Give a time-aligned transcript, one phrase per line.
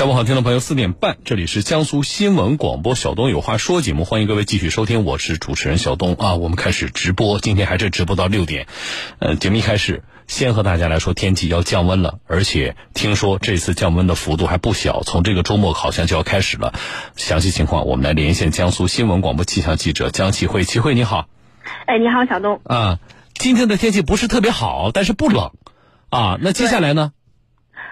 [0.00, 6.36] 下午好，听众朋友，四点半，这里是江苏新闻广播小东有话说节目，欢迎各位继续收听，我是主持人小东啊。
[6.36, 8.66] 我们开始直播，今天还是直播到六点。
[9.18, 16.72] 呃，节目一开始，先和大家来说天气要降温了，而且听说这次降温的幅度还不小，从这个周末好像就要开始了。
[17.16, 21.26] 详细情况，我们来连线江苏新闻广播气象记者江启慧，启慧你好。
[21.84, 22.62] 哎，你好，小东。
[22.64, 23.00] 啊，
[23.34, 25.50] 今天的天气不是特别好，但是不冷
[26.08, 26.38] 啊。
[26.40, 27.12] 那接下来呢？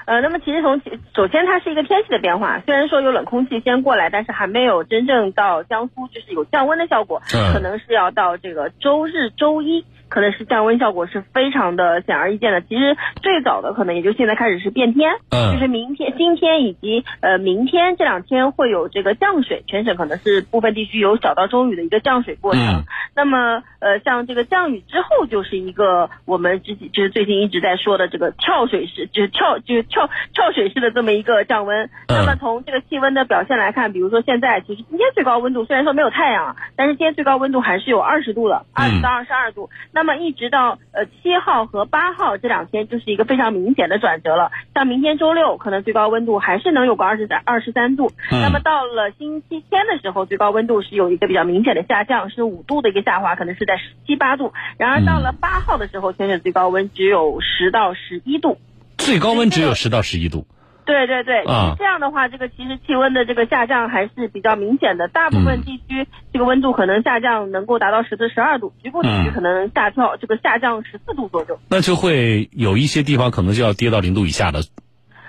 [0.09, 0.81] 呃，那么其实从
[1.15, 7.21] 首先它是一个天气的变化，虽然说有冷空气先过来，但是还没有真正到江苏就是有降温的效果，
[7.53, 9.85] 可能是要到这个周日、周一。
[10.09, 12.61] 可能是降温效果是非常的显而易见的。
[12.61, 22.85] 其实最早的可能也就现在开始是变天，嗯，就是明天、今天以及呃明天这两天会有这个降水，全省可能是部分地区有小到中雨的一个降水过程。
[23.15, 31.91] 那么呃像这个降雨之后就是一个我们之就是最近一直在说的这个跳水式，就是跳就是跳跳水式的这么一个降温。
[32.09, 39.69] 那么从这个气温的表现来看，比如说现在其实今天最高温度虽然说没有太阳，但是今天最高温度还是有二十度的，二十到二十二度。
[39.91, 44.53] 那么一直到呃七号和八号这两天就是一个非常明显的转折了。
[44.73, 48.13] 像明天周六可能最高温度还是能有个二十三二十三度。
[48.31, 54.53] 那么到了星期天的时候，最高温度是有一个比较明显的下降，是五度的一个下滑，可能是在十七八度。
[54.77, 58.57] 然而到了八号的时候，全省最高温只有十到十一度。
[58.99, 60.47] 最高温只有十到十一度。
[60.89, 61.45] 对对对，
[61.77, 65.07] 这样的话，这个其实气温的这个下降还是比较明显的。
[65.09, 71.61] 大部分地区这个温度可能下降能够达到十至十二度，局部地区可能下跳这个下降十四度左右。
[71.69, 74.61] 那就会有一些地方可能就要跌到零度以下的。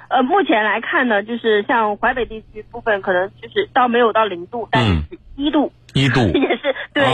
[0.08, 5.04] 呃，目前来看呢，就是像淮北地区部分可能就是到没有到零度，但是
[5.36, 5.74] 一度。
[5.96, 7.10] 一度 也是对，也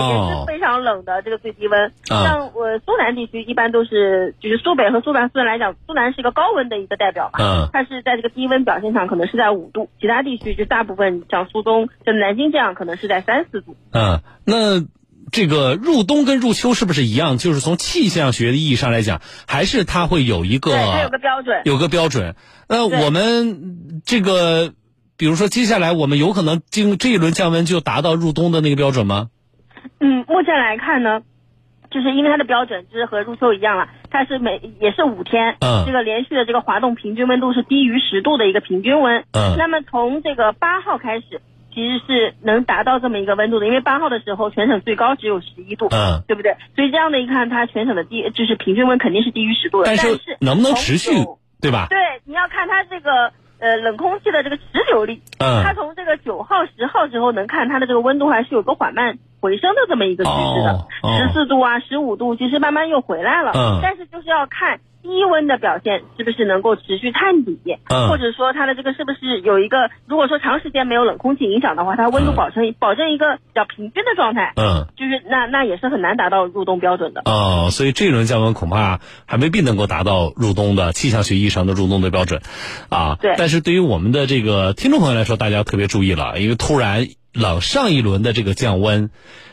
[0.96, 1.92] 冷的这个最低温。
[2.06, 7.40] 像我苏南地区一般都是，就是苏北和苏南，苏南来讲，苏南是一个高温的一个代表嘛。
[7.40, 7.70] 嗯。
[7.74, 13.76] 它是在这个低温表现上可能是在五度，其他地区就大部分像苏东、像南京这样，可能是在三四度。
[13.92, 14.86] 嗯，那
[15.32, 17.38] 这个入冬跟入秋是不是一样？
[17.38, 22.36] 就是从气象学的意义上来讲，还是它会有一个对，它有个标准，有个标准。
[22.70, 24.74] 那我们这个。
[25.18, 29.30] 比如说，接下来我们有可能经这一轮降温就达到入冬的那个标准吗？
[30.36, 31.22] 嗯，目前来看呢，
[31.90, 41.42] 就是因为它的标准就是和入秋一样了，它是每也是五天，嗯，这个连续的这个滑动平均温度是低于十度的一个平均温，嗯，那么从这个八号开始，
[41.74, 46.58] 其实是能达到这么一个温度的，因为八号的时候全省最高只有十一度，嗯，对不对？
[46.76, 51.12] 所以这样的一看，它全省的低就是平均温肯定是低于十度的，但是能不能持续，
[51.62, 51.88] 对吧？
[51.90, 53.32] 对，你要看它这个。
[53.58, 60.88] 呃，冷空气的这个持久力，嗯，它从这个九号、十号之后能看它的这个温度还是有个缓慢回升的这么一个趋势的，
[61.20, 64.80] 十四度啊，十五度，其实慢慢又回来了，嗯，但是就是要看。
[65.06, 67.60] 低温的表现是不是能够持续探底？
[67.94, 74.54] 嗯，或者说它的这个是不是有一个，如果说长时间没有冷空气影响的话，它温度保证保证一个比较平均的状态。
[74.56, 77.22] 嗯，就是那那也是很难达到入冬标准的。
[77.26, 82.42] 哦，所以这轮降温恐怕还未必能够达到入冬的气象学意义上的入冬的标准，
[82.90, 83.16] 啊。
[83.22, 83.36] 对。
[83.38, 89.12] 但是对于我们的这个听众朋友来说，大家要特别注意了，因为突然冷，上一轮的这个降温，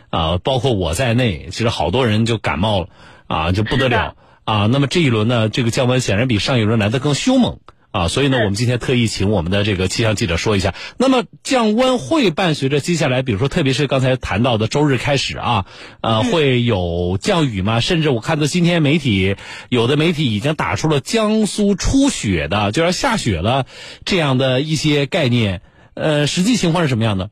[0.08, 2.88] 啊，包括我在内，其实好多人就感冒了，
[3.26, 4.16] 啊，就不得了。
[4.44, 7.60] 啊，那么这一轮呢，这个降温显然比上一轮来的更凶猛
[7.92, 15.66] 啊，所以呢，我们今天特意请我们的这个气象记者说一下，那么降温会伴随着接下来，比如说特别是刚才谈到的周日开始啊，
[16.00, 17.78] 呃，会有降雨吗？
[17.78, 19.36] 甚至我看到今天媒体
[19.68, 23.66] 有的媒体已经打出了江苏初雪的就要下雪了
[24.04, 25.62] 这样的一些概念，
[25.94, 27.30] 呃，实际情况是什么样的？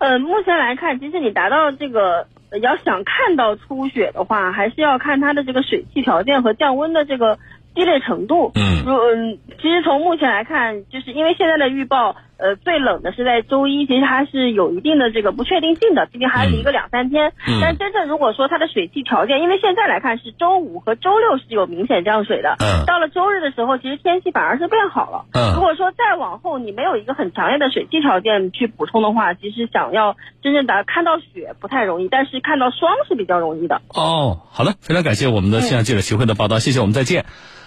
[0.00, 2.26] 呃，目前来看，其实你达到这个。
[2.62, 7.38] 要想看到出雪的话，还是要看它的这个水汽条件和降温的这个
[7.76, 8.50] 激烈程度。
[8.56, 12.16] 嗯，嗯，其实从目前来看，就是因为现在的预报。
[12.40, 17.32] 呃，最冷的是在周一，其实它是有一定的这个不确定性的，毕竟还离个两三天。
[17.46, 17.60] 嗯。
[17.60, 22.56] 但真正如果说它的水汽条件，因为现在来看是周五和周六是有明显降水的。
[22.58, 22.86] 嗯。
[22.86, 25.26] 到了周日的时候，其实天气反而是变好了。
[25.32, 25.54] 嗯。
[25.54, 33.82] 如果说再往后你没有一个很强烈的水汽条件去补充的话，其实想要真正的看到雪不太容易，但是看到霜是比较容易的。
[33.88, 37.26] 哦，好的，非常感谢我们的气象记者协会的报道，谢谢，我们再见。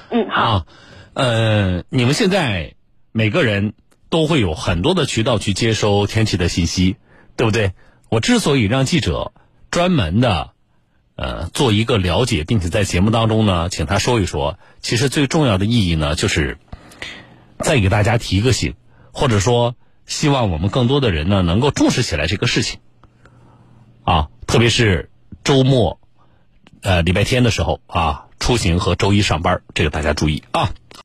[0.09, 0.63] 嗯，好。
[1.13, 2.73] 呃，你们现在
[3.11, 3.73] 每个人。
[4.13, 6.97] 都会有很多的渠道去接收天气的信息，
[7.35, 7.73] 对不对？
[8.09, 9.33] 我之所以让记者
[9.71, 10.51] 专门的，
[11.15, 16.59] 呃，做一个了解，并且在节目当中呢，请他说一说，其实最重要的意义呢，就是
[17.57, 18.75] 再给大家提个醒，
[19.11, 19.73] 或者说
[20.05, 22.81] 希望我们更多的人呢能够重视起来这个事情，
[24.03, 25.09] 啊，特别是
[25.43, 25.99] 周末，
[26.83, 30.69] 呃，礼拜天的时候啊，出行和周一上班，这个大家注意啊。